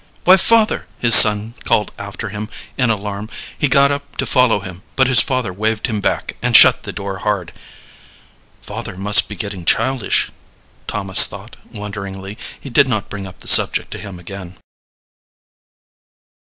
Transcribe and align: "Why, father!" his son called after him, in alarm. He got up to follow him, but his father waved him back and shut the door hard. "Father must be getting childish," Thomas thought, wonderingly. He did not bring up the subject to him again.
"Why, 0.23 0.35
father!" 0.35 0.87
his 0.97 1.13
son 1.13 1.53
called 1.63 1.91
after 1.99 2.29
him, 2.29 2.49
in 2.75 2.89
alarm. 2.89 3.29
He 3.55 3.67
got 3.67 3.91
up 3.91 4.17
to 4.17 4.25
follow 4.25 4.59
him, 4.61 4.81
but 4.95 5.05
his 5.05 5.19
father 5.21 5.53
waved 5.53 5.85
him 5.85 6.01
back 6.01 6.37
and 6.41 6.57
shut 6.57 6.81
the 6.81 6.91
door 6.91 7.19
hard. 7.19 7.53
"Father 8.63 8.97
must 8.97 9.29
be 9.29 9.35
getting 9.35 9.63
childish," 9.63 10.31
Thomas 10.87 11.27
thought, 11.27 11.55
wonderingly. 11.71 12.35
He 12.59 12.71
did 12.71 12.87
not 12.87 13.09
bring 13.11 13.27
up 13.27 13.41
the 13.41 13.47
subject 13.47 13.91
to 13.91 13.99
him 13.99 14.17
again. 14.17 14.55